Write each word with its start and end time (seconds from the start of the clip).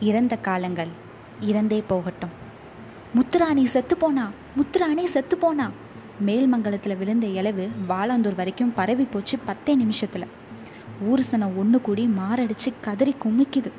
இறந்த 0.00 0.36
காலங்கள். 0.36 0.88
இறந்தே 1.40 1.82
போகட்டும். 1.86 2.30
முத்துராணி 3.14 3.64
செத்துப்போனா 3.64 4.30
முத்துராணி 4.56 5.04
செத்துப்போனா 5.04 5.70
மேல்மங்கலத்தில் 6.26 6.96
விழுந்த 6.96 7.26
இலவு 7.26 7.68
வாலாந்தூர் 7.88 8.34
வரைக்கும் 8.34 8.74
பரவி 8.74 9.04
போச்சு 9.04 9.38
பத்தே 9.38 9.74
நிமிஷத்தில். 9.74 10.26
ஊருசனை 11.10 11.56
ஒன்று 11.56 11.80
கூடி 11.80 12.10
மாரடிச்சு 12.18 12.72
கதறி 12.80 13.14
குமிக்குது. 13.24 13.70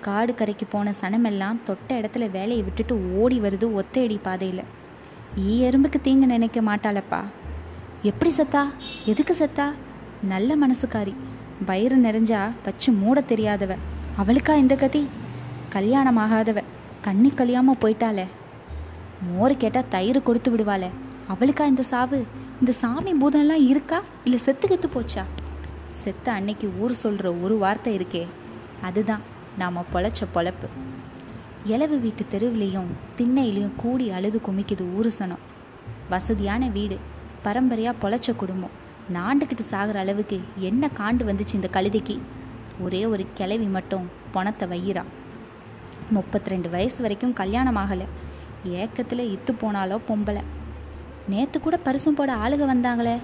காடு 0.00 0.34
கரைக்கு 0.34 0.66
போன 0.66 0.94
சனமெல்லாம் 1.00 1.56
தொட்ட 1.64 2.00
இடத்துல 2.00 2.30
வேலையை 2.30 2.62
விட்டுட்டு 2.62 3.18
ஓடி 3.18 3.40
வருது 3.40 3.82
ஒத்தையடி 3.82 4.18
பாதையில். 4.22 4.62
ஈ 5.38 5.68
எறும்புக்கு 5.68 6.00
தீங்கு 6.02 6.26
நினைக்க 6.26 6.60
மாட்டாளப்பா. 6.60 7.20
எப்படி 8.02 8.34
செத்தா? 8.36 8.64
எதுக்கு 9.04 9.36
செத்தா? 9.38 9.72
நல்ல 10.22 10.56
மனசுக்காரி. 10.56 11.14
வயிறு 11.66 11.96
நிறைஞ்சா 11.96 12.50
வச்சு 12.64 12.92
மூட 12.92 13.22
தெரியாதவ. 13.28 13.74
அவளுக்கா 14.18 14.56
இந்த 14.56 14.74
கதி? 14.74 15.06
கல்யாணம் 15.70 16.18
ஆகாதவ 16.18 16.62
கண்ணி 17.00 17.28
கழியாமல் 17.28 17.80
போயிட்டாளே. 17.80 18.26
மோர் 19.32 19.56
கேட்டால் 19.56 19.88
தயிர் 19.88 20.22
கொடுத்து 20.22 20.50
விடுவாளே. 20.50 20.88
அவளுக்கா 21.32 21.66
இந்த 21.66 21.82
சாவு? 21.82 22.24
இந்த 22.60 22.72
சாமி 22.72 23.12
பூதம்லாம் 23.12 23.66
இருக்கா? 23.68 24.02
இல்லை 24.24 24.38
செத்து 24.38 24.68
கெத்து 24.68 24.88
போச்சா? 24.94 25.22
செத்த 25.90 26.32
அன்னைக்கு 26.32 26.72
ஊர் 26.78 26.92
சொல்கிற 26.92 27.32
ஒரு 27.32 27.58
வார்த்தை 27.58 27.98
இருக்கே. 27.98 28.26
அதுதான் 28.82 29.20
நாம் 29.58 29.84
பொழைச்ச 29.94 30.20
பொழப்பு. 30.34 30.68
இலவு 31.66 32.00
வீட்டு 32.00 32.24
தெருவுலேயும் 32.32 32.90
திண்ணையிலையும் 33.18 33.76
கூடி 33.76 34.10
அழுது 34.10 34.40
குமிக்குது 34.46 34.84
ஊருசனம். 34.98 35.44
வசதியான 36.10 36.68
வீடு 36.68 36.98
பரம்பரையாக 37.42 37.96
பொழைச்ச 38.02 38.36
குடும்பம். 38.36 38.84
நாண்டுக்கிட்டு 39.14 39.60
சாகிற 39.60 39.98
அளவுக்கு 39.98 40.40
என்ன 40.58 40.88
காண்டு 40.98 41.24
வந்துச்சு 41.30 41.54
இந்த 41.54 41.68
கழுதைக்கு? 41.72 42.20
ஒரே 42.80 43.06
ஒரு 43.06 43.26
கிளவி 43.34 43.64
மட்டும் 43.64 44.06
பணத்தை 44.32 44.68
வையிறான் 44.68 45.10
முப்பத்தி 46.10 46.50
ரெண்டு 46.50 46.70
வயசு 46.70 47.00
வரைக்கும் 47.00 47.32
கல்யாணம் 47.32 47.76
ஆகலை. 47.76 48.06
ஏக்கத்தில் 48.64 49.36
இத்து 49.36 49.52
போனாலோ 49.60 50.00
பொம்பளை. 50.08 50.42
நேற்று 51.28 51.60
கூட 51.60 51.76
பரிசும் 51.76 52.14
போட 52.14 52.34
ஆளுக 52.34 52.66
வந்தாங்களே. 52.74 53.18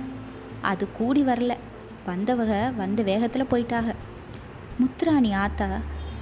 அது 0.61 0.93
கூடி 0.93 1.25
வரல. 1.25 1.57
வந்தவக 2.07 2.75
வந்த 2.77 3.03
வேகத்தில் 3.03 3.51
போயிட்டாக. 3.51 3.95
முத்துராணி 4.81 5.35
ஆத்தா 5.35 5.69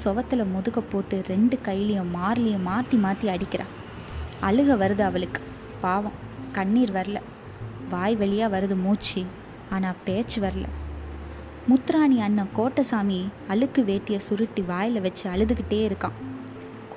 சுவத்தில் 0.04 0.44
முதுக 0.44 0.80
போட்டு 0.80 1.24
ரெண்டு 1.26 1.58
கையிலையும் 1.64 2.12
மார்லையும் 2.14 2.62
மாற்றி 2.62 2.96
மாற்றி 2.96 3.28
அடிக்கிறா. 3.28 3.66
அழுக 4.42 4.76
வருது 4.82 5.00
அவளுக்கு. 5.00 5.42
பாவம் 5.80 6.18
கண்ணீர் 6.52 6.92
வரல. 6.92 7.16
வாய் 7.90 8.16
வழியாக 8.16 8.60
வருது 8.60 8.80
மூச்சு 8.82 9.24
ஆனால் 9.70 10.00
பேச்சு 10.04 10.42
வரல. 10.42 10.64
முத்துராணி 11.68 12.18
அண்ணன் 12.20 12.48
கோட்டசாமி 12.52 13.28
அழுக்கு 13.48 13.82
வேட்டியை 13.82 14.16
சுருட்டி 14.16 14.62
வாயில் 14.62 15.00
வச்சு 15.00 15.30
அழுதுகிட்டே 15.30 15.90
இருக்கான். 15.90 16.18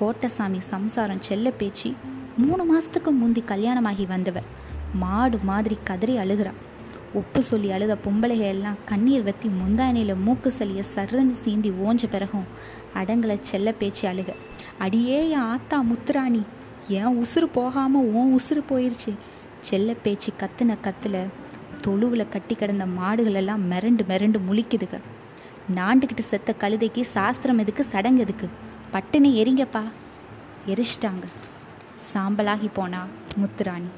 கோட்டசாமி 0.04 0.60
சம்சாரம் 0.60 1.20
செல்ல 1.20 1.50
பேச்சு 1.50 1.90
மூணு 2.36 2.62
மாதத்துக்கு 2.64 3.10
முந்தி 3.10 3.42
கல்யாணமாகி 3.46 4.04
வந்தவ 4.10 4.38
மாடு 5.02 5.38
மாதிரி 5.48 5.76
கதறி 5.84 6.14
அழுகிறான். 6.16 6.58
உப்பு 7.12 7.40
சொல்லி 7.42 7.68
அழுத 7.70 7.92
பொம்பளைகள் 8.04 8.52
எல்லாம் 8.54 8.78
கண்ணீர் 8.84 9.22
வத்தி 9.22 9.48
முந்தானையில் 9.60 10.20
மூக்கு 10.24 10.52
சளிய 10.58 10.82
சர்றன்னு 10.94 11.34
சீந்தி 11.44 11.70
ஓஞ்ச 11.86 12.08
பிறகும் 12.10 12.48
அடங்கலை 12.94 13.36
செல்ல 13.40 13.72
பேச்சு 13.72 14.04
அழுக. 14.10 14.30
அடியே 14.78 15.18
என் 15.30 15.46
ஆத்தா 15.52 15.78
முத்துராணி 15.90 16.42
ஏன் 16.88 17.16
உசுறு 17.22 17.48
போகாமல் 17.52 18.10
ஓன் 18.18 18.34
உசுறு 18.38 18.62
போயிருச்சு. 18.70 19.14
செல்ல 19.60 19.94
பேச்சு 20.04 20.32
கத்துன 20.42 20.76
கத்துல 20.86 21.24
தொழுவில் 21.76 22.32
கட்டி 22.36 22.54
கிடந்த 22.54 22.86
மாடுகளெல்லாம் 22.98 23.66
மிரண்டு 23.72 24.04
மிரண்டு 24.12 24.40
முழிக்குதுங்க 24.50 25.00
நாண்டுக்கிட்டு 25.76 26.30
செத்த 26.32 26.54
கழுதைக்கு 26.60 27.02
சாஸ்திரம் 27.16 27.58
எதுக்கு 27.58 27.84
சடங்கு 27.84 28.20
எதுக்கு? 28.20 28.48
பட்டுன்னு 28.94 29.30
எரிங்கப்பா. 29.42 29.82
எரிச்சிட்டாங்க. 30.66 31.24
சாம்பலாகி 32.12 32.68
போனா 32.74 33.06
முத்துராணி. 33.40 33.90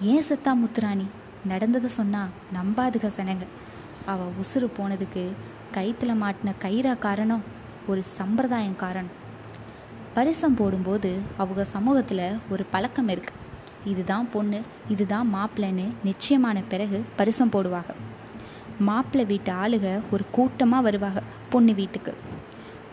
ஏன் 0.00 0.22
செத்தா 0.28 0.56
முத்துராணி? 0.62 1.04
நடந்ததை 1.44 1.90
சொன்னா 1.90 2.26
நம்பாதுக 2.54 3.10
சனங்க. 3.16 3.46
அவ 4.06 4.30
உசுறு 4.42 4.68
போனதுக்கு 4.78 5.32
கைத்துல 5.74 6.16
மாட்டின 6.22 6.52
கயிறா 6.60 6.98
காரணம் 6.98 7.42
ஒரு 7.86 8.02
சம்பிரதாயம் 8.02 8.76
காரணம். 8.76 9.10
பரிசம் 10.14 10.54
போடும்போது 10.54 11.18
அவங்க 11.36 11.64
சமூகத்தில் 11.64 12.38
ஒரு 12.50 12.64
பழக்கம் 12.64 13.08
இருக்கு. 13.08 13.34
இதுதான் 13.84 14.30
பொண்ணு 14.30 14.62
இதுதான் 14.88 15.34
மாப்பிள்ளைன்னு 15.34 15.92
நிச்சயமான 16.04 16.60
பிறகு 16.68 17.04
பரிசம் 17.16 17.50
போடுவாங்க. 17.50 17.94
மாப்பிள்ளை 18.80 19.26
வீட்டு 19.26 19.52
ஆளுக 19.52 20.00
ஒரு 20.10 20.24
கூட்டமாக 20.30 20.82
வருவாங்க 20.82 21.22
பொண்ணு 21.48 21.74
வீட்டுக்கு. 21.74 22.27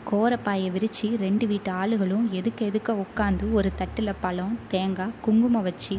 கோரப்பாயை 0.09 0.67
விரித்து 0.71 1.07
ரெண்டு 1.23 1.45
வீட்டு 1.47 1.69
ஆளுகளும் 1.81 2.25
எதுக்க 2.39 2.59
எதுக்க 2.69 2.89
உட்காந்து 3.03 3.45
ஒரு 3.57 3.69
தட்டில் 3.79 4.19
பழம் 4.23 4.55
தேங்காய் 4.73 5.15
குங்குமம் 5.25 5.65
வச்சு 5.67 5.95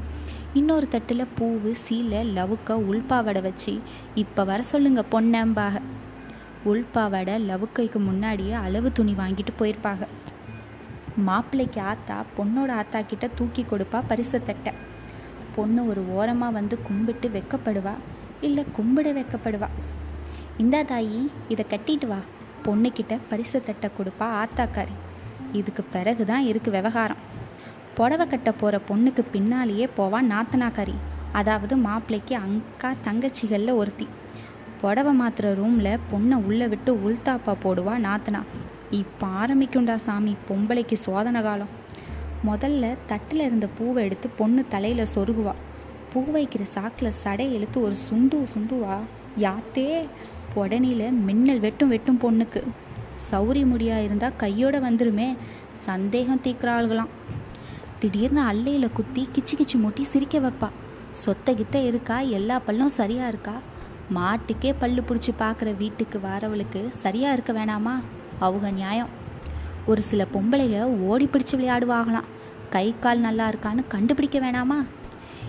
இன்னொரு 0.59 0.87
தட்டில் 0.89 1.33
பூவு 1.39 1.71
சீலை 1.85 2.21
லவுக்க 2.37 2.77
உள்பாவடை 2.91 3.41
வச்சு 3.47 3.73
இப்போ 4.23 4.45
வர 4.51 4.61
சொல்லுங்க 4.73 5.03
பொன்னம்பாக. 5.15 5.81
உள்பாவடை 6.71 7.35
லவுக்கைக்கு 7.51 8.01
முன்னாடியே 8.09 8.55
அளவு 8.67 8.91
துணி 8.93 9.15
வாங்கிட்டு 9.23 9.55
போயிருப்பாங்க 9.59 10.07
மாப்பிள்ளைக்கு 11.29 11.81
ஆத்தா 11.93 12.17
பொண்ணோட 12.39 12.71
ஆத்தா 12.81 13.01
கிட்ட 13.11 13.27
தூக்கி 13.41 13.65
கொடுப்பா 13.71 14.01
பரிசு 14.09 14.39
தட்டை. 14.49 14.73
பொண்ணு 15.57 15.83
ஒரு 15.91 16.05
ஓரமாக 16.17 16.57
வந்து 16.59 16.79
கும்பிட்டு 16.87 17.29
வெக்கப்படுவா 17.37 17.95
இல்லை 18.41 18.65
கும்பிட 18.79 19.09
வெக்கப்படுவா. 19.21 19.69
இந்தா 20.63 20.81
தாயி 20.81 21.21
இதை 21.49 21.67
கட்டிட்டு 21.71 22.07
வா. 22.07 22.21
பொண்ணுக்கிட்ட 22.67 23.15
பரிசு 23.31 23.59
தட்டை 23.63 23.89
கொடுப்பா 23.97 24.27
ஆத்தாக்காரி. 24.43 24.95
இதுக்கு 25.53 25.83
பிறகு 25.95 26.25
தான் 26.25 26.45
இருக்கு 26.51 26.71
விவகாரம். 26.71 27.23
புடவை 27.97 28.27
கட்ட 28.27 28.53
போகிற 28.53 28.81
பொண்ணுக்கு 28.89 29.23
பின்னாலேயே 29.33 29.89
போவான் 29.99 30.31
நாத்தனாக்காரி. 30.33 30.97
அதாவது 31.33 31.77
மாப்பிள்ளைக்கு 31.77 32.35
அக்கா 32.45 32.91
தங்கச்சிகளில் 33.07 33.79
ஒருத்தி. 33.81 34.07
புடவை 34.81 35.13
மாத்துற 35.21 35.55
ரூமில் 35.55 36.03
பொண்ணை 36.11 36.37
உள்ளே 36.49 36.67
விட்டு 36.73 36.91
உள்தாப்பா 36.95 37.53
போடுவா 37.65 37.95
நாத்தனா. 38.07 38.41
இப்போ 38.91 39.27
ஆரம்பிக்கும்டா 39.43 39.97
சாமி 39.97 40.37
பொம்பளைக்கு 40.49 40.97
சோதனை 41.07 41.43
காலம். 41.43 41.73
முதல்ல 42.49 42.95
தட்டில் 43.07 43.41
இருந்த 43.41 43.67
பூவை 43.79 44.05
எடுத்து 44.05 44.29
பொண்ணு 44.41 44.65
தலையில் 44.69 45.13
சொருகுவா. 45.15 45.55
பூ 46.13 46.21
வைக்கிற 46.35 46.65
சாக்கில் 46.75 47.17
சடை 47.23 47.47
இழுத்து 47.55 47.79
ஒரு 47.81 47.95
சுண்டு 47.95 48.39
சுண்டுவா. 48.55 48.97
யாத்தே 49.37 49.89
உடனேல 50.57 51.11
மின்னல் 51.11 51.61
வெட்டும் 51.61 51.89
வெட்டும் 51.89 52.21
பொண்ணுக்கு. 52.21 52.63
சௌரி 53.31 53.67
முடியா 53.67 53.99
இருந்தால் 53.99 54.37
கையோட 54.37 54.81
வந்துருமே. 54.81 55.37
சந்தேகம் 55.73 56.41
தீக்கிறாள்களாம் 56.45 57.13
திடீர்னு 57.99 58.41
அல்லையில் 58.41 58.93
குத்தி 58.93 59.29
கிச்சு 59.35 59.55
கிச்சு 59.57 59.77
மூட்டி 59.77 60.03
சிரிக்க 60.03 60.39
வைப்பா. 60.39 60.69
சொத்த 61.27 61.47
கித்த 61.47 61.77
இருக்கா? 61.87 62.21
எல்லா 62.21 62.61
பல்லும் 62.67 62.97
சரியா 62.99 63.29
இருக்கா? 63.29 63.53
மாட்டுக்கே 64.15 64.75
பல்லு 64.79 65.03
பிடிச்சி 65.09 65.33
பார்க்குற 65.39 65.77
வீட்டுக்கு 65.77 66.19
வரவளுக்கு 66.19 66.91
சரியா 66.91 67.33
இருக்க 67.33 67.53
வேணாமா? 67.53 67.95
அவங்க 68.39 68.71
நியாயம். 68.71 69.09
ஒரு 69.87 70.03
சில 70.03 70.27
பொம்பளைய 70.35 70.83
ஓடி 70.83 71.29
பிடிச்சு 71.33 71.57
விளையாடுவாங்களாம் 71.57 72.29
கை 72.71 72.95
கால் 73.01 73.19
நல்லா 73.19 73.49
இருக்கான்னு 73.49 73.87
கண்டுபிடிக்க 73.89 74.39
வேணாமா? 74.39 74.79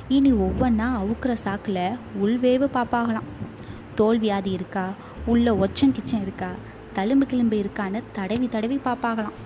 இனி 0.07 0.31
ஒவ்வொன்றா 0.31 0.89
அவுக்குற 1.01 1.35
சாக்கில் 1.43 1.97
உள்வேவு 2.23 2.65
பார்ப்பாகலாம் 2.65 3.27
தோல் 3.99 4.19
வியாதி 4.23 4.51
இருக்கா? 4.57 4.83
உள்ள 5.31 5.53
ஒச்சம் 5.63 5.93
கிச்சம் 5.95 6.23
இருக்கா? 6.25 6.49
தழும்பு 6.95 7.25
கிளம்பு 7.31 7.57
இருக்கான்னு 7.63 7.99
தடவி 8.17 8.47
தடவி 8.47 8.77
பார்ப்பாகலாம் 8.85 9.37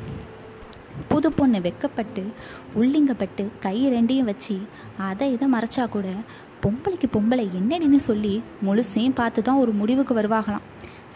புது 1.10 1.30
பொண்ணு 1.38 1.60
வெக்கப்பட்டு 1.60 2.24
உள்ளிங்கப்பட்டு 2.80 3.44
கை 3.66 3.78
ரெண்டையும் 3.94 4.30
வச்சு 4.30 4.56
அதை 5.08 5.28
இதை 5.36 5.48
மறைச்சா 5.54 5.86
கூட 5.90 6.08
பொம்பளைக்கு 6.64 7.08
பொம்பளை 7.14 7.46
என்னடின்னு 7.60 8.00
சொல்லி 8.10 8.34
முழுசையும் 8.66 9.18
பார்த்து 9.20 9.42
தான் 9.42 9.62
ஒரு 9.64 9.72
முடிவுக்கு 9.72 10.14
வருவாகலாம். 10.20 10.66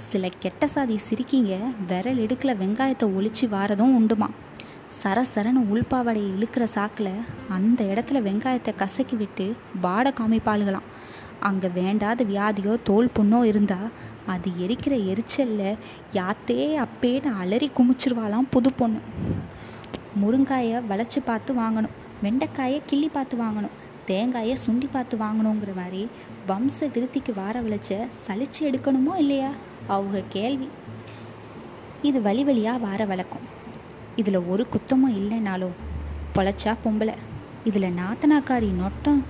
சில 0.10 0.30
கெட்ட 0.40 0.68
சாதி 0.68 0.96
சிரிக்கிங்க 1.08 1.56
விரல் 1.90 2.22
இடுக்கில் 2.26 2.60
வெங்காயத்தை 2.62 3.08
ஒழிச்சு 3.18 3.48
வாரதும் 3.56 3.96
உண்டுமா? 4.00 4.30
சரசரன்னு 5.04 5.62
உள்பாவடையை 5.74 6.30
இழுக்கிற 6.36 6.66
சாக்கில் 6.76 7.14
அந்த 7.50 7.80
இடத்துல 7.84 8.22
வெங்காயத்தை 8.28 8.74
கசக்கி 8.76 9.16
விட்டு 9.16 9.48
வாட 9.84 10.14
காமிப்பாளுகளாம். 10.20 10.90
அங்கே 11.48 11.70
வேண்டாத 11.80 12.24
வியாதியோ 12.24 12.74
தோல் 12.90 13.14
புண்ணோ 13.16 13.40
இருந்தால் 13.44 13.90
அது 14.34 14.50
எரிக்கிற 14.64 14.94
எரிச்சலில் 15.12 15.80
யாத்தே 16.14 16.62
அப்பேன்னு 16.84 17.32
அலறி 17.42 17.68
குமிச்சிருவாளாம் 17.78 18.52
புது 18.54 18.70
பொண்ணு. 18.72 19.00
முருங்காயை 20.22 20.78
வளைச்சி 20.92 21.20
பார்த்து 21.26 21.54
வாங்கணும் 21.62 21.96
வெண்டைக்காயை 22.24 22.80
கிள்ளி 22.90 23.10
பார்த்து 23.10 23.38
வாங்கணும் 23.44 23.76
தேங்காயை 24.10 24.56
சுண்டி 24.66 24.88
பார்த்து 24.92 25.16
வாங்கணுங்கிற 25.18 25.72
மாதிரி 25.76 26.02
வம்ச 26.50 26.88
விருத்திக்கு 26.96 27.32
வார 27.36 27.56
விளைச்ச 27.62 27.92
சலிச்சு 28.26 28.62
எடுக்கணுமோ 28.70 29.14
இல்லையா? 29.24 29.52
அவங்க 29.88 30.18
கேள்வி. 30.36 30.68
இது 32.02 32.20
வழி 32.22 32.44
வழியாக 32.44 32.84
வார 32.86 33.06
வழக்கம். 33.06 33.46
இதில் 34.16 34.40
ஒரு 34.52 34.66
குத்தமும் 34.74 35.16
இல்லைனாலும் 35.20 35.76
பொழைச்சா 36.36 36.74
பொம்பளை. 36.86 37.16
இதில் 37.64 37.96
நாத்தனாக்காரி 38.02 38.70
நொட்டம் 38.82 39.22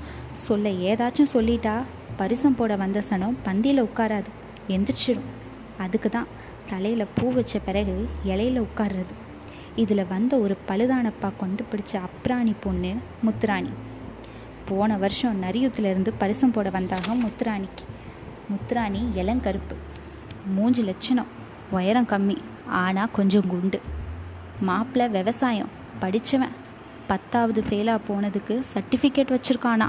சொல்ல 0.45 0.69
ஏதாச்சும் 0.89 1.33
சொல்லிட்டா 1.33 1.75
பரிசம் 2.17 2.55
போட 2.55 2.75
வந்த 2.75 3.03
சனம் 3.09 3.35
பந்தியில் 3.45 3.87
உட்காராது. 3.87 4.29
எந்திரிச்சிடும் 4.69 5.29
அதுக்கு 5.77 6.09
தான் 6.09 6.27
தலையில் 6.69 7.07
பூ 7.15 7.31
வச்ச 7.31 7.59
பிறகு 7.59 8.09
இலையில 8.25 8.65
உட்கார்றது. 8.65 9.13
இதில் 9.75 10.07
வந்த 10.07 10.37
ஒரு 10.37 10.57
பழுதானப்பா 10.67 11.29
கொண்டு 11.37 11.65
பிடிச்ச 11.71 11.99
அப்ராணி 11.99 12.53
பொண்ணு 12.59 12.95
முத்துராணி. 13.25 13.69
போன 14.65 14.97
வருஷம் 14.97 15.41
நரியுத்திலேருந்து 15.41 16.13
பரிசம் 16.17 16.51
போட 16.51 16.69
வந்தாங்க 16.69 17.15
முத்துராணிக்கு. 17.15 17.83
முத்துராணி 18.49 19.01
இளங்கருப்பு. 19.15 19.75
மூஞ்சு 20.57 20.83
லட்சணம். 20.83 21.27
உயரம் 21.71 22.07
கம்மி. 22.07 22.37
ஆனால் 22.67 23.09
கொஞ்சம் 23.11 23.47
குண்டு. 23.47 23.81
மாப்பிள்ளை 24.61 25.11
விவசாயம். 25.11 25.69
படித்தவன் 25.99 26.55
பத்தாவது 27.07 27.63
ஃபெயிலாக 27.69 27.99
போனதுக்கு 28.07 28.63
சர்டிஃபிகேட் 28.73 29.35
வச்சுருக்கானா. 29.35 29.87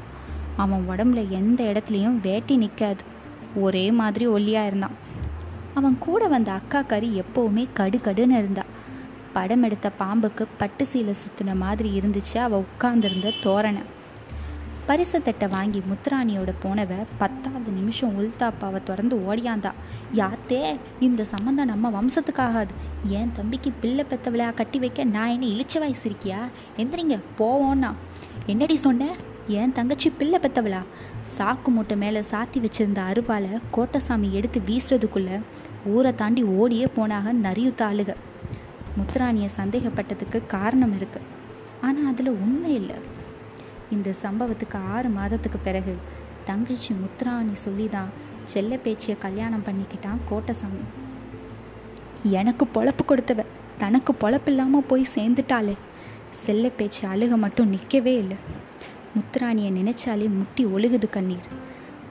அவன் 0.56 0.86
உடம்புல 0.90 1.28
எந்த 1.28 1.64
இடத்துலையும் 1.64 2.20
வேட்டி 2.22 2.56
நிற்காது 2.56 3.04
ஒரே 3.54 3.90
மாதிரி 3.90 4.28
ஒல்லியாக 4.28 4.66
இருந்தான். 4.66 4.96
அவன் 5.74 5.98
கூட 5.98 6.28
வந்த 6.28 6.52
அக்கா 6.52 6.82
கறி 6.82 7.10
எப்போவுமே 7.20 7.66
கடு 7.74 7.98
கடுன்னு 8.04 8.38
இருந்தா. 8.38 8.62
படம் 9.32 9.62
எடுத்த 9.62 9.90
பாம்புக்கு 9.98 10.44
பட்டு 10.58 10.86
சீலை 10.92 11.14
சுற்றின 11.22 11.56
மாதிரி 11.56 11.98
இருந்துச்சு 11.98 12.38
அவள் 12.38 12.62
உட்கார்ந்துருந்த 12.62 13.32
தோரணை. 13.42 13.82
பரிசத்தட்டை 14.88 15.48
வாங்கி 15.48 15.82
முத்துராணியோட 15.90 16.50
போனவ 16.62 16.90
பத்தாவது 17.18 17.70
நிமிஷம் 17.70 18.12
உள்தாப்பாவை 18.20 18.82
திறந்து 18.82 19.16
ஓடியாந்தா. 19.16 19.72
யாத்தே 20.14 20.78
இந்த 21.00 21.24
சம்மந்தம் 21.24 21.66
நம்ம 21.66 21.90
வம்சத்துக்காகாது. 21.96 22.74
என் 23.06 23.32
தம்பிக்கு 23.32 23.72
பிள்ளை 23.80 24.04
பெத்தவளையா 24.10 24.54
கட்டி 24.54 24.78
வைக்க 24.78 25.04
நான் 25.04 25.28
என்ன 25.28 25.46
இழிச்ச 25.46 25.78
வயசு 25.78 26.10
இருக்கியா 26.10 26.42
எந்திரிங்க 26.76 27.18
போவோன்னா 27.38 27.92
என்னடி 28.46 28.76
சொன்னேன் 28.76 29.16
என் 29.48 29.72
தங்கச்சி 29.72 30.10
பிள்ளை 30.10 30.38
பெத்தவளா? 30.38 30.82
சாக்கு 31.38 31.68
மூட்டை 31.68 31.96
மேலே 31.96 32.20
சாத்தி 32.20 32.58
வச்சிருந்த 32.58 33.00
அருவாலை 33.10 33.60
கோட்டசாமி 33.70 34.34
எடுத்து 34.34 34.62
வீசுறதுக்குள்ளே 34.66 35.40
ஊரை 35.86 36.14
தாண்டி 36.14 36.42
ஓடியே 36.42 36.86
போனாக 36.86 37.32
நரியுத்த 37.32 37.82
ஆளுக. 37.84 38.14
முத்துராணியை 38.98 39.48
சந்தேகப்பட்டதுக்கு 39.56 40.46
காரணம் 40.46 40.96
இருக்கு. 40.96 41.20
ஆனால் 41.80 42.06
அதில் 42.06 42.28
உண்மை 42.28 42.74
இல்லை. 42.74 42.94
இந்த 43.90 44.14
சம்பவத்துக்கு 44.22 44.76
ஆறு 44.88 45.08
மாதத்துக்கு 45.08 45.58
பிறகு 45.58 45.96
தங்கச்சி 46.44 46.94
முத்துராணி 46.94 47.52
சொல்லி 47.52 47.88
தான் 47.88 48.08
செல்ல 48.44 48.76
பேச்சியை 48.76 49.16
கல்யாணம் 49.18 49.64
பண்ணிக்கிட்டான் 49.64 50.18
கோட்டசாமி. 50.28 50.84
எனக்கு 52.22 52.68
பொழப்பு 52.74 53.04
கொடுத்தவ 53.08 53.44
தனக்கு 53.78 54.12
பொழப்பு 54.12 54.46
இல்லாமல் 54.46 54.82
போய் 54.82 55.06
சேர்ந்துட்டாளே. 55.14 55.74
செல்ல 56.30 56.68
பேச்சு 56.68 57.08
அழுக 57.08 57.36
மட்டும் 57.36 57.68
நிற்கவே 57.68 58.16
இல்லை. 58.16 58.36
முத்துராணியை 59.16 59.70
நினைச்சாலே 59.78 60.26
முட்டி 60.38 60.64
ஒழுகுது 60.76 61.08
கண்ணீர். 61.16 61.48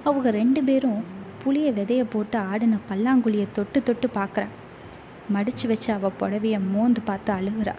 அவங்க 0.08 0.30
ரெண்டு 0.40 0.62
பேரும் 0.64 1.02
புளிய 1.42 1.72
விதைய 1.72 2.04
போட்டு 2.14 2.38
ஆடின 2.52 2.78
பல்லாங்குழியை 2.90 3.48
தொட்டு 3.58 3.80
தொட்டு 3.84 4.08
பார்க்குறா 4.18 4.48
மடிச்சு 5.34 5.66
வச்சு 5.68 5.90
அவள் 5.94 6.18
புடவைய 6.20 6.56
மோந்து 6.74 7.02
பார்த்து 7.02 7.32
அழுகிறா. 7.34 7.76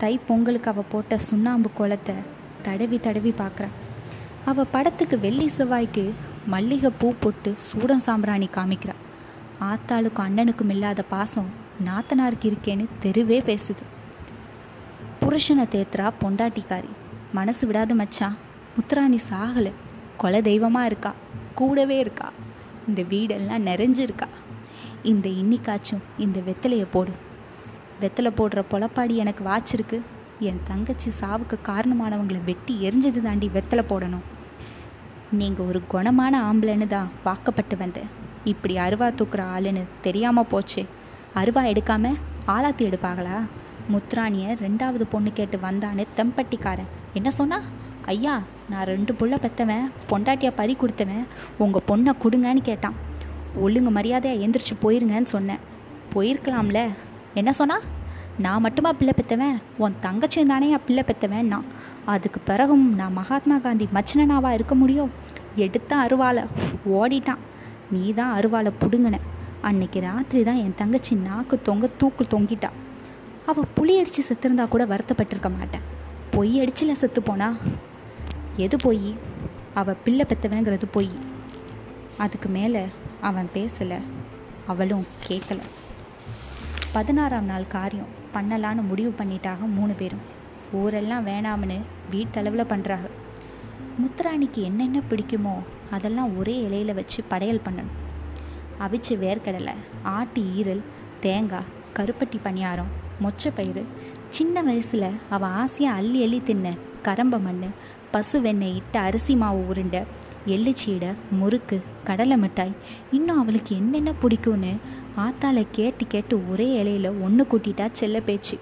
தை 0.00 0.12
பொங்கலுக்கு 0.28 0.70
அவள் 0.70 0.90
போட்ட 0.90 1.18
சுண்ணாம்பு 1.28 1.70
குளத்தை 1.78 2.14
தடவி 2.66 2.98
தடவி 3.06 3.32
பார்க்குறா 3.40 3.70
அவள் 4.50 4.72
படத்துக்கு 4.74 5.16
வெள்ளி 5.24 5.48
செவ்வாய்க்கு 5.56 6.04
மல்லிகை 6.52 6.90
பூ 7.00 7.08
போட்டு 7.22 7.50
சூடம் 7.68 8.04
சாம்பிராணி 8.06 8.48
காமிக்கிறா. 8.54 8.94
ஆத்தாளுக்கும் 9.70 10.26
அண்ணனுக்கும் 10.28 10.72
இல்லாத 10.74 11.02
பாசம் 11.14 11.50
நாத்தனாருக்கு 11.88 12.46
இருக்கேன்னு 12.50 12.86
தெருவே 13.00 13.40
பேசுது. 13.40 13.84
புருஷனை 15.20 15.66
தேத்துறா 15.74 16.06
பொண்டாட்டிக்காரி. 16.22 16.90
மனசு 17.32 17.66
விடாத 17.66 17.94
மச்சான் 17.94 18.36
முத்துராணி 18.76 19.18
சாகலை. 19.30 19.72
கொலை 20.16 20.42
தெய்வமாக 20.42 20.86
இருக்கா? 20.86 21.14
கூடவே 21.54 21.98
இருக்கா? 21.98 22.32
இந்த 22.88 23.02
வீடெல்லாம் 23.02 23.66
நிறைஞ்சிருக்கா? 23.68 24.28
இந்த 25.02 25.28
இன்னிக்காச்சும் 25.28 26.02
இந்த 26.18 26.40
வெத்தலையை 26.46 26.86
போடு. 26.90 27.12
வெத்தலை 28.00 28.30
போடுற 28.38 28.62
பொழப்பாடி 28.70 29.14
எனக்கு 29.14 29.44
வாச்சிருக்கு. 29.44 30.00
என் 30.38 30.60
தங்கச்சி 30.64 31.10
சாவுக்கு 31.20 31.58
காரணமானவங்களை 31.64 32.44
வெட்டி 32.44 32.74
எரிஞ்சது 32.88 33.20
தாண்டி 33.22 33.50
வெத்தலை 33.54 33.84
போடணும். 33.92 34.26
நீங்கள் 35.30 35.66
ஒரு 35.66 35.82
குணமான 35.92 36.34
ஆம்பளைன்னு 36.48 36.86
தான் 36.86 37.10
வாக்கப்பட்டு 37.24 37.76
வந்தேன். 37.76 38.08
இப்படி 38.44 38.76
அருவா 38.76 39.08
தூக்குற 39.10 39.44
ஆளுன்னு 39.56 39.82
தெரியாமல் 40.00 40.46
போச்சு. 40.46 40.86
அருவா 41.34 41.64
எடுக்காமல் 41.72 42.20
ஆளாத்தி 42.46 42.86
எடுப்பாங்களா? 42.90 43.38
முத்ராணியை 43.92 44.50
ரெண்டாவது 44.66 45.04
பொண்ணு 45.10 45.32
கேட்டு 45.32 45.58
வந்தான்னு 45.62 46.06
தெம்பட்டிக்காரன். 46.16 46.90
என்ன 47.14 47.30
சொன்னா? 47.30 47.60
ஐயா 48.04 48.42
நான் 48.70 48.84
ரெண்டு 48.84 49.12
புள்ள 49.12 49.38
பெற்றவன் 49.38 49.90
பொண்டாட்டியாக 50.10 50.52
பறி 50.54 50.74
கொடுத்தவன் 50.74 51.26
உங்கள் 51.58 51.82
பொண்ணை 51.88 52.12
கொடுங்கன்னு 52.22 52.60
கேட்டான். 52.62 52.94
ஒழுங்கு 53.56 53.90
மரியாதையாக 53.90 54.46
எந்திரிச்சு 54.46 54.74
போயிருங்கன்னு 54.82 55.24
சொன்னேன். 55.24 55.58
போயிருக்கலாம்ல. 56.14 56.88
என்ன 57.34 57.52
சொன்னா? 57.52 57.80
நான் 58.38 58.60
மட்டுமா 58.60 58.92
பிள்ளை 58.92 59.12
பெற்றவன் 59.16 59.62
உன் 59.78 59.94
தங்கச்சியும் 60.02 60.46
தானே 60.46 60.70
என் 60.70 60.84
பிள்ளை 60.86 61.02
பெற்றவன் 61.02 61.46
நான் 61.46 61.64
அதுக்கு 62.04 62.40
பிறகும் 62.40 62.94
நான் 62.94 63.12
மகாத்மா 63.12 63.58
காந்தி 63.58 63.88
மச்சினனாவாக 63.94 64.52
இருக்க 64.52 64.74
முடியும்? 64.74 65.10
எடுத்த 65.54 65.96
அருவாளை. 65.96 66.46
ஓடிட்டான். 66.92 67.42
நீ 67.90 68.12
தான் 68.12 68.40
அருவாளை 68.40 68.72
பிடுங்கின. 68.80 69.18
அன்னைக்கு 69.60 70.00
ராத்திரி 70.00 70.44
தான் 70.44 70.56
என் 70.56 70.74
தங்கச்சி 70.74 71.14
நாக்கு 71.14 71.62
தொங்க 71.62 71.88
தூக்கு 71.98 72.26
தொங்கிட்டா. 72.30 72.70
அவள் 73.46 73.64
புளி 73.76 73.98
அடித்து 73.98 74.24
செத்துருந்தா 74.28 74.68
கூட 74.68 74.84
வருத்தப்பட்டிருக்க 74.84 75.50
மாட்டேன். 75.58 75.98
பொய் 76.30 76.60
அடிச்சில 76.60 76.92
செத்து 76.92 77.22
போனா? 77.22 77.56
எது 78.56 78.76
பொய்? 78.76 79.14
அவள் 79.74 79.96
பிள்ளை 80.04 80.24
பெற்றவங்கிறது 80.28 80.82
பொய். 80.90 81.10
அதுக்கு 82.18 82.48
மேலே 82.48 82.82
அவன் 83.20 83.48
பேசலை 83.54 83.98
அவளும் 84.66 85.06
கேட்கல 85.26 85.60
பதினாறாம் 86.92 87.44
நாள் 87.44 87.66
காரியம். 87.66 88.18
பண்ணலான்னு 88.34 88.82
முடிவு 88.82 89.14
பண்ணிட்டாக 89.18 89.58
மூணு 89.74 89.92
பேரும். 89.92 90.24
ஊரெல்லாம் 90.72 91.26
வேணாம்னு 91.26 91.78
வீட்டளவில் 92.12 92.70
பண்ணுறாங்க 92.72 93.08
முத்துராணிக்கு 94.00 94.62
என்னென்ன 94.62 95.00
பிடிக்குமோ 95.10 95.54
அதெல்லாம் 95.90 96.38
ஒரே 96.38 96.56
இலையில் 96.58 96.94
வச்சு 96.94 97.24
படையல் 97.28 97.64
பண்ணணும். 97.64 97.94
அவிச்ச 98.80 99.08
வேர்க்கடலை 99.08 99.74
ஆட்டு 100.02 100.42
ஈரல் 100.42 100.82
தேங்காய் 101.20 101.70
கருப்பட்டி 101.96 102.38
பணியாரம் 102.44 102.90
மொச்சப்பயிறு 103.22 103.82
சின்ன 104.30 104.62
வயசில் 104.62 105.06
அவள் 105.30 105.48
ஆசையாக 105.48 105.96
அள்ளி 105.96 106.22
அள்ளி 106.22 106.42
தின்ன 106.44 106.74
கரம்ப 107.02 107.38
மண் 107.38 107.64
பசு 108.10 108.40
வெண்ணெய் 108.40 108.74
இட்ட 108.74 109.00
அரிசி 109.00 109.36
மாவு 109.36 109.66
உருண்டை 109.68 110.00
எள்ளுச்சீடை 110.46 111.14
முறுக்கு 111.30 111.82
கடலை 112.04 112.36
மிட்டாய். 112.36 112.72
இன்னும் 113.10 113.40
அவளுக்கு 113.40 113.76
என்னென்ன 113.76 114.12
பிடிக்கும்னு 114.22 114.72
ஆத்தால 115.16 115.66
கேட்டு 115.72 116.06
கேட்டு 116.06 116.50
ஒரே 116.50 116.82
இலையில 116.82 117.12
ஒன்று 117.22 117.46
கூட்டிட்டா 117.50 117.88
செல்ல 117.92 118.20
பேச்சு. 118.20 118.58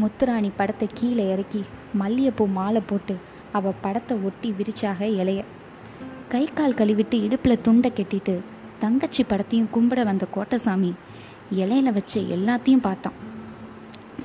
முத்துராணி 0.00 0.50
படத்தை 0.56 0.88
கீழே 0.94 1.30
இறக்கி 1.30 1.64
மல்லிகைப்பூ 1.94 2.46
மாலை 2.46 2.82
போட்டு 2.86 3.16
அவள் 3.52 3.80
படத்தை 3.80 4.16
ஒட்டி 4.16 4.54
விரிச்சாக 4.58 5.00
இலைய. 5.20 5.44
கை 6.28 6.44
கால் 6.54 6.72
கழுவிட்டு 6.72 7.22
இடுப்பில் 7.22 7.60
துண்டை 7.60 7.92
கட்டிட்டு 7.94 8.40
தங்கச்சி 8.78 9.22
படத்தையும் 9.22 9.72
கும்பிட 9.74 10.04
வந்த 10.04 10.26
கோட்டசாமி 10.30 10.94
இலையில 11.56 11.92
வச்சு 11.92 12.20
எல்லாத்தையும் 12.22 12.86
பார்த்தான். 12.88 13.30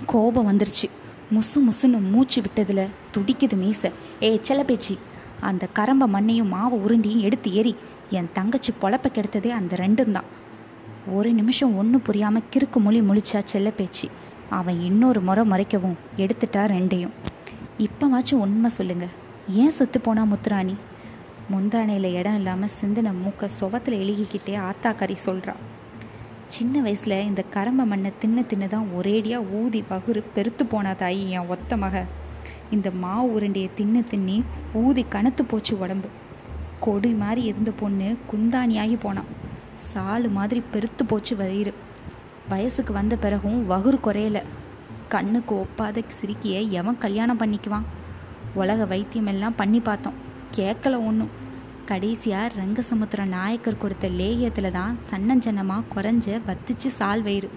கோபம் 0.06 0.48
வந்துருச்சு. 0.50 0.88
முசு 1.36 1.58
முசுன்னு 1.68 2.10
மூச்சு 2.12 2.42
விட்டதில் 2.42 2.88
துடிக்குது 3.14 3.58
மீசை. 3.58 3.92
ஏ 4.22 4.42
செல்லப்பேச்சி 4.50 4.98
அந்த 5.40 5.68
கரம்ப 5.76 6.08
மண்ணையும் 6.08 6.48
மாவு 6.48 6.78
உருண்டியும் 6.78 7.20
எடுத்து 7.20 7.54
ஏறி 7.54 7.76
என் 8.10 8.30
தங்கச்சி 8.34 8.74
பொழப்ப 8.82 9.06
கெடுத்ததே 9.14 9.50
அந்த 9.50 9.76
ரெண்டும் 9.76 10.12
தான். 10.12 10.30
ஒரு 11.14 11.32
நிமிஷம் 11.32 11.78
ஒன்றும் 11.78 12.02
புரியாமல் 12.02 12.48
கிறுக்கு 12.54 12.80
மொழி 12.80 13.02
முழிச்சா 13.02 13.42
செல்ல 13.44 13.70
பேச்சு. 13.70 14.10
அவன் 14.50 14.82
இன்னொரு 14.82 15.22
முறை 15.22 15.50
முறைக்கவும் 15.50 15.98
எடுத்துட்டா 16.18 16.64
ரெண்டையும். 16.74 17.16
இப்போவாச்சும் 17.80 18.44
உண்மை 18.46 18.70
சொல்லுங்க. 18.70 19.08
ஏன் 19.50 19.70
சொத்து 19.70 20.00
போனா 20.02 20.24
முத்துராணி? 20.24 20.76
முந்தானையில் 21.52 22.14
இடம் 22.14 22.36
இல்லாமல் 22.36 22.70
சிந்தின 22.82 23.14
மூக்க 23.24 23.50
சுவத்தில் 23.60 24.00
எழுகிக்கிட்டே 24.04 24.60
ஆத்தாக்கறி 24.70 25.14
சொல்கிறான் 25.14 25.76
சின்ன 26.56 26.82
வயசில் 26.82 27.26
இந்த 27.26 27.44
கரம்ப 27.54 27.86
மண்ணை 27.86 28.12
தின்னு 28.22 28.42
தின்னு 28.50 28.68
தான் 28.68 28.88
ஒரேடியாக 28.98 29.50
ஊதி 29.52 29.84
பகுரு 29.90 30.24
பெருத்து 30.34 30.66
போனா 30.66 30.92
தாயி 30.92 31.28
என் 31.28 31.48
ஒத்த 31.48 31.78
மக. 31.78 32.04
இந்த 32.72 32.92
மாவு 32.92 33.28
உருண்டையை 33.32 33.70
தின்னு 33.78 34.02
தின்னி 34.12 34.38
ஊதி 34.74 35.06
கணத்து 35.10 35.44
போச்சு 35.48 35.80
உடம்பு. 35.80 36.10
கொடி 36.80 37.12
மாதிரி 37.14 37.42
இருந்த 37.44 37.72
பொண்ணு 37.72 38.18
குந்தாணியாகி 38.32 38.98
போனான் 39.00 39.30
சாலு 39.88 40.30
மாதிரி 40.30 40.64
பெருத்து 40.72 41.06
போச்சு 41.06 41.36
வயிறு. 41.36 41.74
வயசுக்கு 42.50 42.94
வந்த 42.94 43.16
பிறகும் 43.16 43.60
வகுறு 43.72 44.00
குறையல. 44.04 44.42
கண்ணுக்கு 45.10 45.56
ஒப்பாத 45.56 46.04
சிரிக்கிய 46.20 46.70
எவன் 46.70 46.98
கல்யாணம் 46.98 47.40
பண்ணிக்குவான்? 47.40 47.88
உலக 48.54 48.86
வைத்தியம் 48.86 49.28
எல்லாம் 49.28 49.56
பண்ணி 49.56 49.80
பார்த்தோம். 49.80 50.18
கேட்கல 50.56 50.96
ஒன்றும் 51.10 51.34
கடைசியாக 51.90 52.54
ரங்கசமுத்திர 52.60 53.22
நாயக்கர் 53.34 53.82
கொடுத்த 53.82 54.08
லேகியத்தில் 54.20 54.76
தான் 54.78 54.94
சன்னஞ்சன்னமாக 55.10 55.90
குறைஞ்ச 55.94 56.28
வத்திச்சு 56.48 56.90
சால் 57.00 57.24
வயிறு. 57.28 57.50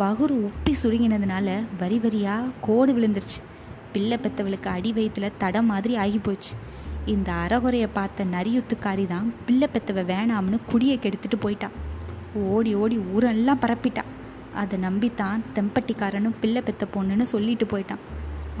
வகுறு 0.00 0.36
உப்பி 0.48 0.72
சுருங்கினதுனால 0.82 1.48
வரி 1.80 1.98
வரியாக 2.04 2.50
கோடு 2.66 2.92
விழுந்துருச்சு. 2.96 3.40
பிள்ளை 3.92 4.16
பெத்தவளுக்கு 4.24 4.68
அடி 4.76 4.90
வயிற்றுல 4.96 5.28
தடம் 5.42 5.70
மாதிரி 5.72 5.94
ஆகி 6.04 6.18
போச்சு. 6.18 6.52
இந்த 7.14 7.28
அறகுறையை 7.44 7.88
பார்த்த 7.98 8.24
நரியுத்துக்காரி 8.34 9.06
தான் 9.14 9.28
பிள்ளை 9.46 9.68
பெத்தவ 9.74 10.04
வேணாம்னு 10.12 10.58
குடியை 10.70 10.96
கெடுத்துட்டு 11.04 11.38
போயிட்டா. 11.44 11.68
ஓடி 12.54 12.72
ஓடி 12.82 12.98
ஊரெல்லாம் 13.14 13.62
பரப்பிட்டா. 13.64 14.04
அதை 14.62 14.76
நம்பித்தான் 14.86 15.40
தெம்பட்டிக்காரனும் 15.56 16.36
பிள்ளை 16.42 16.62
பெத்த 16.68 16.86
பொண்ணுன்னு 16.96 17.26
சொல்லிட்டு 17.34 17.66
போயிட்டான். 17.72 18.04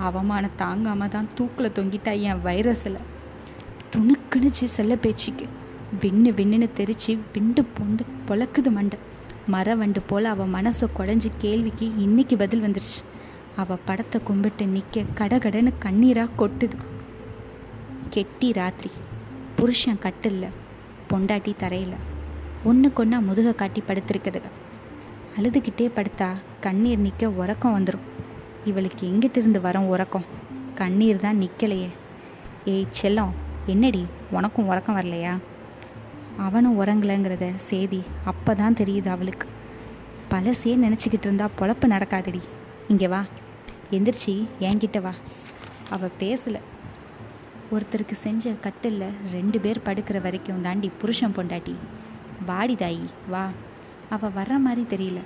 அவமானம் 0.06 0.58
தாங்காம 0.62 1.08
தான் 1.16 1.28
தூக்கில் 1.34 1.74
தொங்கிட்டா 1.78 2.14
என் 2.30 2.42
வைரஸில். 2.48 2.98
துணுக்குனுச்சு 3.96 4.64
செல்ல 4.64 4.96
பேச்சுக்கு. 4.96 5.46
விண்ணு 6.00 6.30
விண்ணுன்னு 6.38 6.68
தெரிச்சு 6.76 7.18
விண்டு 7.32 7.64
பொண்டு 7.76 8.04
பொழக்குது 8.28 8.70
மண்டை. 8.70 8.98
மர 9.46 9.74
வண்டு 9.74 10.00
போல் 10.02 10.24
அவள் 10.24 10.48
மனசை 10.48 10.86
குடஞ்சி 10.98 11.30
கேள்விக்கு 11.38 11.96
இன்னைக்கு 11.96 12.36
பதில் 12.36 12.62
வந்துருச்சு. 12.62 12.98
அவள் 13.56 13.76
படத்தை 13.84 14.20
கும்பிட்டு 14.24 14.66
நிற்க 14.66 15.04
கடகடன்னு 15.14 15.72
கண்ணீராக 15.78 16.28
கொட்டுது. 16.38 16.76
கெட்டி 18.10 18.52
ராத்திரி. 18.52 18.90
புருஷன் 19.56 19.98
கட்டில்ல. 20.02 20.46
பொண்டாட்டி 21.10 21.56
தரையில். 21.56 21.96
ஒன்றுக்கு 22.64 23.02
ஒன்றா 23.02 23.18
முதுக 23.18 23.52
காட்டி 23.52 23.82
படுத்திருக்குதுங்க 23.88 24.50
அழுதுகிட்டே 25.36 25.90
படுத்தா 25.96 26.34
கண்ணீர் 26.60 26.98
நிற்க 26.98 27.30
உறக்கம் 27.30 27.74
வந்துடும் 27.78 28.06
இவளுக்கு 28.64 29.08
எங்கிட்டிருந்து 29.08 29.60
வரும் 29.60 29.82
வரோம் 29.82 29.86
உறக்கம்? 29.86 30.24
கண்ணீர் 30.74 31.16
தான் 31.16 31.40
நிற்கலையே 31.40 31.88
ஏய் 32.64 32.86
செல்லம். 33.02 33.32
என்னடி 33.66 34.06
உனக்கும் 34.30 34.66
உறக்கம் 34.66 34.96
வரலையா? 34.96 35.38
அவனும் 36.36 36.80
உறங்கலைங்கிறத 36.80 37.56
செய்தி 37.56 38.02
அப்போ 38.24 38.54
தான் 38.54 38.74
தெரியுது 38.74 39.08
அவளுக்கு. 39.08 39.48
பழசே 40.30 40.76
நினச்சிக்கிட்டு 40.76 41.18
இருந்தா 41.18 41.48
பொழப்பு 41.58 41.86
நடக்காதடி. 41.86 42.40
இங்கே 42.88 43.08
வா. 43.08 43.24
எந்திரிச்சி 43.90 44.46
என்கிட்ட 44.60 45.00
வா. 45.00 45.12
அவள் 45.90 46.12
பேசலை. 46.18 46.60
ஒருத்தருக்கு 47.72 48.12
செஞ்ச 48.12 48.52
கட்டில் 48.52 49.04
ரெண்டு 49.32 49.60
பேர் 49.60 49.80
படுக்கிற 49.84 50.20
வரைக்கும் 50.20 50.60
தாண்டி 50.60 50.90
புருஷன் 50.98 51.34
பொண்டாட்டி. 51.36 51.74
வாடி 52.46 52.74
தாயி 52.74 53.04
வா. 53.28 53.48
அவள் 54.10 54.30
வர்ற 54.30 54.58
மாதிரி 54.58 54.86
தெரியல. 54.96 55.20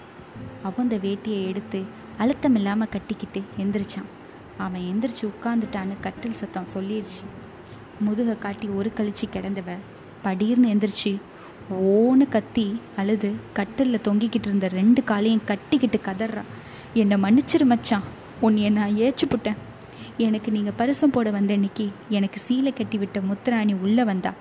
அவன் 0.62 0.88
வேட்டியை 0.88 1.47
எடுத்து 1.47 1.82
அழுத்தம் 2.18 2.54
இல்லாமல் 2.54 2.88
கட்டிக்கிட்டு 2.88 3.42
எந்திரிச்சான். 3.59 4.09
அவன் 4.59 4.80
எந்திரிச்சு 4.80 5.20
உட்காந்துட்டான்னு 5.20 6.00
கட்டில் 6.00 6.32
சத்தம் 6.32 6.66
சொல்லிடுச்சு 6.75 7.25
முதுகை 8.07 8.38
காட்டி 8.38 8.66
ஒரு 8.78 8.90
கழிச்சு 8.99 9.26
கிடந்தவ 9.33 9.71
படீர்னு 10.25 10.71
எந்திரிச்சு 10.73 11.12
ஓன்னு 11.88 12.25
கத்தி 12.28 12.64
அழுது 12.97 13.30
கட்டிலில் 13.52 14.04
தொங்கிக்கிட்டு 14.07 14.49
இருந்த 14.49 14.69
ரெண்டு 14.69 15.04
காலையும் 15.04 15.47
கட்டிக்கிட்டு 15.50 15.99
கதறா 16.09 16.42
என்னை 16.95 17.16
மன்னிச்சிரு 17.25 17.66
மச்சான் 17.73 18.07
உன்னைய 18.42 18.71
நான் 18.71 18.97
ஏச்சு 18.97 19.26
புட்டேன் 19.33 19.59
எனக்கு 20.26 20.50
நீங்கள் 20.50 20.76
பரிசம் 20.76 21.11
போட 21.11 21.30
வந்த 21.30 21.52
இன்னைக்கு 21.52 21.87
எனக்கு 22.09 22.38
சீலை 22.47 22.73
கட்டி 22.75 22.99
விட்ட 22.99 23.21
முத்துராணி 23.21 23.75
உள்ளே 23.80 24.04
வந்தா. 24.04 24.33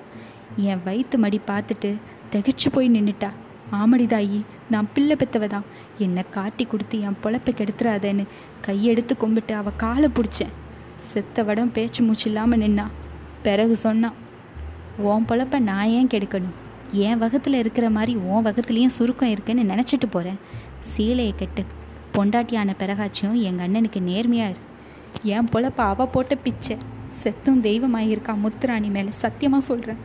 என் 0.69 0.81
வயிற்று 0.85 1.17
மடி 1.23 1.39
பார்த்துட்டு 1.47 1.89
திகைச்சு 2.31 2.69
போய் 2.71 2.89
நின்றுட்டா 2.95 3.29
ஆமடிதாயி 3.71 4.39
நான் 4.69 4.89
பிள்ளை 4.93 5.15
பெத்தவ 5.19 5.47
தான். 5.47 5.67
என்னை 6.05 6.23
காட்டி 6.31 6.65
கொடுத்து 6.65 6.99
என் 6.99 7.19
பொழப்பை 7.23 7.53
கெடுத்துறாதேன்னு 7.59 8.25
கையெடுத்து 8.67 9.15
கும்பிட்டு 9.17 9.55
அவள் 9.55 9.79
காலை 9.83 10.09
பிடிச்சேன். 10.15 10.55
செத்த 11.09 11.43
வடம் 11.43 11.71
பேச்சு 11.71 12.03
மூச்சு 12.03 12.27
இல்லாமல் 12.29 12.59
நின்னா. 12.59 12.87
பிறகு 13.43 13.75
சொன்னான் 13.75 14.13
உன் 14.97 15.25
பொழப்ப 15.25 15.59
நான் 15.59 15.87
ஏன் 15.87 16.07
கெடுக்கணும்? 16.07 16.55
என் 16.91 17.17
வகத்தில் 17.17 17.53
இருக்கிற 17.53 17.89
மாதிரி 17.89 18.15
உன் 18.15 18.45
வகத்துலேயும் 18.45 18.95
சுருக்கம் 18.97 19.29
இருக்குன்னு 19.29 19.63
நினச்சிட்டு 19.63 20.07
போகிறேன் 20.09 20.39
சீலையை 20.95 21.33
கெட்டு. 21.35 21.63
பொண்டாட்டியான 22.13 22.73
பிறகாச்சும் 22.77 23.35
எங்கள் 23.41 23.67
அண்ணனுக்கு 23.67 23.99
நேர்மையாக 24.01 24.51
இரு. 24.51 24.61
என் 25.23 25.47
பொழப்ப 25.53 25.77
அவள் 25.77 26.07
போட்ட 26.07 26.35
பிச்சை. 26.35 26.77
செத்தும் 27.23 27.61
தெய்வமாயிருக்கா 27.61 28.35
முத்துராணி 28.43 28.89
மேலே. 28.89 29.11
சத்தியமாக 29.11 29.65
சொல்கிறேன் 29.65 29.97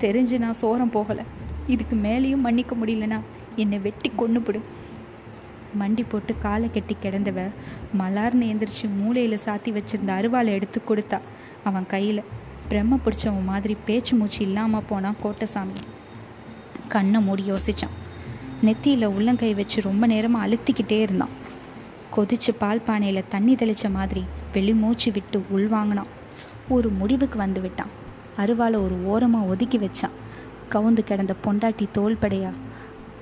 தெரிஞ்சு 0.00 0.38
நான் 0.38 0.60
சோரம் 0.60 0.94
போகலை. 0.94 1.24
இதுக்கு 1.66 1.96
மேலேயும் 1.96 2.44
மன்னிக்க 2.46 2.74
முடியலனா 2.74 3.20
என்னை 3.56 3.78
வெட்டி 3.78 4.12
கொண்டுபிடு 4.18 4.60
மண்டி 5.80 6.04
போட்டு 6.08 6.34
காலை 6.38 6.70
கட்டி 6.70 6.96
கிடந்தவ 7.02 7.48
மலார்னு 7.98 8.48
எந்திரிச்சு 8.52 8.86
மூளையில் 9.00 9.38
சாத்தி 9.44 9.76
வச்சிருந்த 9.76 10.10
அருவாளை 10.18 10.46
எடுத்து 10.46 10.82
கொடுத்தா. 10.88 11.18
அவன் 11.64 11.86
கையில் 11.86 12.22
பிரம்ம 12.72 12.98
பிடிச்சவன் 13.04 13.48
மாதிரி 13.52 13.74
பேச்சு 13.86 14.12
மூச்சு 14.18 14.38
இல்லாமல் 14.44 14.84
போனான் 14.90 15.16
கோட்டசாமி. 15.22 15.80
கண்ணை 16.92 17.18
மூடி 17.26 17.42
யோசித்தான் 17.50 17.96
நெத்தியில் 18.66 19.06
உள்ளங்கை 19.16 19.50
வச்சு 19.58 19.78
ரொம்ப 19.86 20.04
நேரமாக 20.12 20.44
அழுத்திக்கிட்டே 20.46 20.98
இருந்தான். 21.06 21.32
கொதிச்சு 22.14 22.52
பால் 22.58 22.82
பானையில் 22.86 23.28
தண்ணி 23.34 23.54
தெளித்த 23.62 23.88
மாதிரி 23.96 24.22
வெளி 24.54 24.72
மூச்சு 24.82 25.08
விட்டு 25.16 25.38
உள்வாங்கினான் 25.56 26.10
ஒரு 26.76 26.88
முடிவுக்கு 27.00 27.38
வந்து 27.42 27.60
விட்டான். 27.64 27.92
அருவாளை 28.42 28.78
ஒரு 28.86 28.96
ஓரமாக 29.12 29.50
ஒதுக்கி 29.54 29.80
வச்சான். 29.84 30.14
கவுந்து 30.74 31.04
கிடந்த 31.10 31.34
பொண்டாட்டி 31.44 31.88
தோல்படையா 31.98 32.52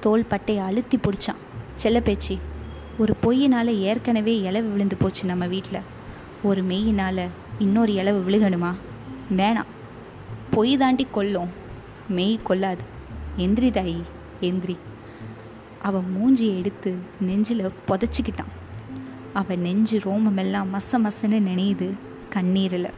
தோல் 0.07 0.29
பட்டையை 0.31 0.63
அழுத்தி 0.69 0.99
பிடிச்சான். 1.07 1.41
செல்ல 1.85 2.01
பேச்சு 2.09 2.37
ஒரு 2.99 3.15
பொய்யினால் 3.25 3.73
ஏற்கனவே 3.89 4.37
இலவு 4.49 4.69
விழுந்து 4.75 4.99
போச்சு 5.03 5.25
நம்ம 5.33 5.47
வீட்டில் 5.47 5.89
ஒரு 6.51 6.63
மெய்யினால் 6.71 7.25
இன்னொரு 7.67 7.93
இலவு 8.03 8.23
விழுகணுமா? 8.29 8.73
வேணாம். 9.37 9.71
பொய் 10.51 10.77
தாண்டி 10.77 11.07
கொல்லும். 11.11 11.49
மெய் 12.09 12.39
கொல்லாது 12.43 12.83
எந்திரி 13.37 13.71
தாயி 13.71 14.03
எந்திரி. 14.41 14.77
அவன் 15.83 16.07
மூஞ்சியை 16.15 16.59
எடுத்து 16.59 16.95
நெஞ்சில் 17.21 17.71
புதைச்சிக்கிட்டான். 17.89 18.53
அவன் 19.33 19.61
நெஞ்சு 19.61 19.99
ரோமமெல்லாம் 19.99 20.67
மச 20.73 20.99
மசன்னு 20.99 21.39
நினையுது 21.41 21.93
கண்ணீரில். 22.31 22.91